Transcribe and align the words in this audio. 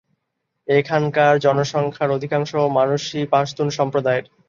এখানকার 0.67 1.33
জনসংখ্যার 1.45 2.09
অধিকাংশ 2.17 2.51
মানুষই 2.77 3.21
পশতুন 3.33 3.67
সম্প্রদায়ের। 3.77 4.25